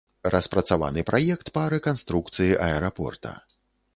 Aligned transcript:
Распрацаваны 0.35 1.03
праект 1.09 1.51
па 1.57 1.67
рэканструкцыі 1.75 2.57
аэрапорта. 2.69 3.35